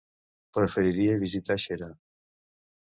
[0.59, 1.95] Preferiria visitar Xera.